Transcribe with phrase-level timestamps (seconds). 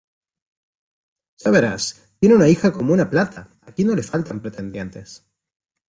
[1.37, 3.49] Ya verás ¡Tiene una hija como una plata!
[3.61, 5.29] aquí no le faltan pretendientes.